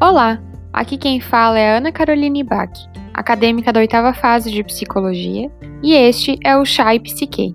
[0.00, 0.40] Olá,
[0.72, 2.70] aqui quem fala é Ana Caroline Bach,
[3.12, 5.50] acadêmica da oitava fase de psicologia,
[5.82, 7.52] e este é o Chai Psique.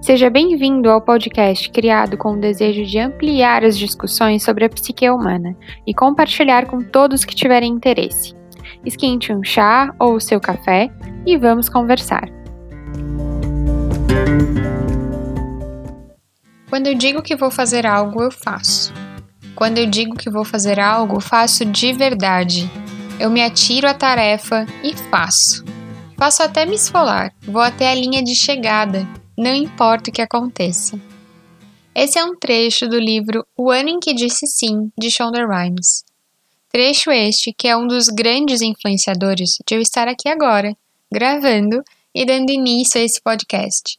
[0.00, 5.10] Seja bem-vindo ao podcast criado com o desejo de ampliar as discussões sobre a psique
[5.10, 8.36] humana e compartilhar com todos que tiverem interesse.
[8.84, 10.88] Esquente um chá ou o seu café
[11.26, 12.28] e vamos conversar.
[16.70, 19.07] Quando eu digo que vou fazer algo, eu faço.
[19.58, 22.70] Quando eu digo que vou fazer algo, faço de verdade.
[23.18, 25.64] Eu me atiro à tarefa e faço.
[26.16, 29.04] Faço até me esfolar, vou até a linha de chegada,
[29.36, 30.96] não importa o que aconteça.
[31.92, 36.04] Esse é um trecho do livro O Ano em que Disse Sim, de Shonda Rhimes.
[36.70, 40.72] Trecho este que é um dos grandes influenciadores de eu estar aqui agora,
[41.10, 41.82] gravando
[42.14, 43.98] e dando início a esse podcast.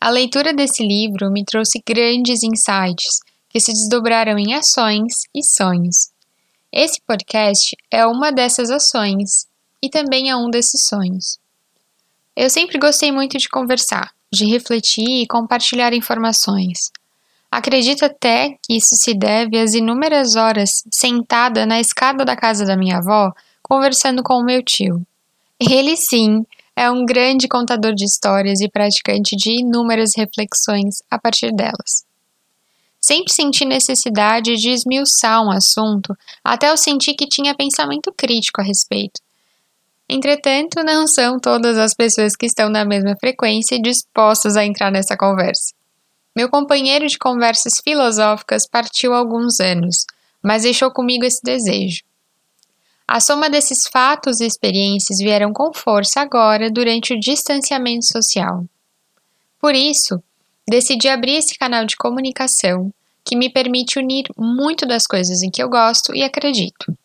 [0.00, 3.20] A leitura desse livro me trouxe grandes insights
[3.52, 6.10] que se desdobraram em ações e sonhos.
[6.72, 9.46] Esse podcast é uma dessas ações
[9.82, 11.38] e também é um desses sonhos.
[12.34, 16.90] Eu sempre gostei muito de conversar, de refletir e compartilhar informações.
[17.50, 22.74] Acredito até que isso se deve às inúmeras horas sentada na escada da casa da
[22.74, 23.30] minha avó
[23.62, 25.06] conversando com o meu tio.
[25.60, 31.52] Ele sim é um grande contador de histórias e praticante de inúmeras reflexões a partir
[31.52, 32.10] delas.
[33.04, 38.64] Sempre senti necessidade de esmiuçar um assunto até eu senti que tinha pensamento crítico a
[38.64, 39.20] respeito.
[40.08, 44.90] Entretanto, não são todas as pessoas que estão na mesma frequência e dispostas a entrar
[44.90, 45.74] nessa conversa.
[46.36, 50.06] Meu companheiro de conversas filosóficas partiu há alguns anos,
[50.42, 52.02] mas deixou comigo esse desejo.
[53.06, 58.64] A soma desses fatos e experiências vieram com força agora durante o distanciamento social.
[59.60, 60.22] Por isso,
[60.68, 62.92] decidi abrir esse canal de comunicação
[63.24, 66.96] que me permite unir muito das coisas em que eu gosto e acredito.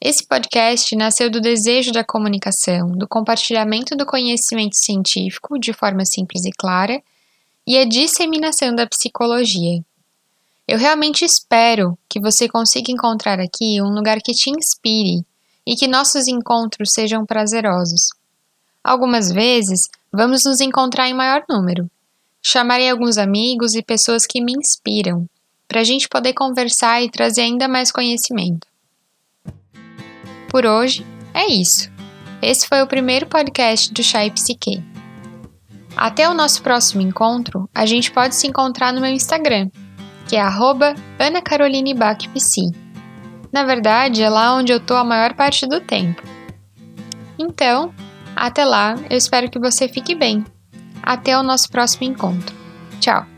[0.00, 6.44] Esse podcast nasceu do desejo da comunicação, do compartilhamento do conhecimento científico de forma simples
[6.44, 7.00] e clara
[7.64, 9.80] e a disseminação da psicologia.
[10.66, 15.24] Eu realmente espero que você consiga encontrar aqui um lugar que te inspire
[15.66, 18.08] e que nossos encontros sejam prazerosos.
[18.82, 21.88] Algumas vezes vamos nos encontrar em maior número,
[22.44, 25.26] Chamarei alguns amigos e pessoas que me inspiram,
[25.68, 28.66] para a gente poder conversar e trazer ainda mais conhecimento.
[30.50, 31.90] Por hoje, é isso.
[32.42, 34.82] Esse foi o primeiro podcast do Chai Psique.
[35.96, 39.70] Até o nosso próximo encontro, a gente pode se encontrar no meu Instagram,
[40.28, 40.42] que é
[41.18, 42.72] anacarolinebachpsi.
[43.52, 46.22] Na verdade, é lá onde eu tô a maior parte do tempo.
[47.38, 47.94] Então,
[48.34, 50.44] até lá, eu espero que você fique bem.
[51.02, 52.54] Até o nosso próximo encontro.
[53.00, 53.31] Tchau!